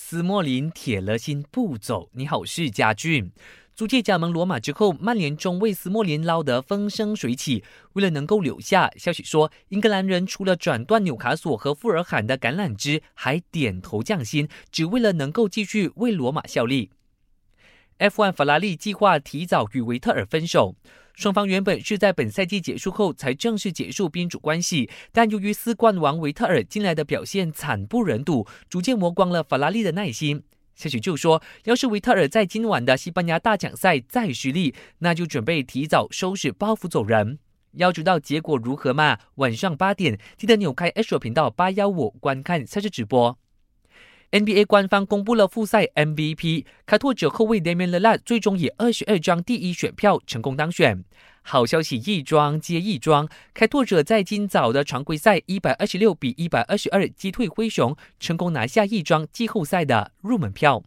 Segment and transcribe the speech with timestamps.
[0.00, 2.08] 斯莫林铁了心不走。
[2.12, 3.32] 你好，是家俊。
[3.74, 7.64] 租借加盟罗马之后，曼联中为斯莫林捞得风生水起。
[7.94, 16.90] 为了能够留下，消息说英格兰人除了转断纽卡索和富尔罕的橄榄枝，还点头降薪，只为了能够继续为罗马效力。
[17.98, 20.76] F1 法拉利计划提早与维特尔分手。
[21.18, 30.44] 双方原本是在本赛季结束后才正式结束宾主关系，但由于四冠王维特尔近来的表现惨不忍睹，逐渐磨光了法拉利的耐心。
[30.76, 37.40] 消息就说，要是维特尔在今晚的西班牙大奖赛再失利，那就准备提早收拾包袱走人。
[37.72, 39.18] 要知道结果如何嘛？
[39.34, 43.36] 晚上八点，记得扭开 H 频道八幺五观看赛事直播。
[44.30, 51.02] NBA 官方公布了复赛 MVP，开拓者后卫 Damian Lillard 最终以二十二张第一选票成功当选。
[51.40, 60.82] 好消息一桩接一桩，开拓者在今早的常规赛一百二十六比一百二十二击退灰熊，成功拿下一张季后赛的入门票。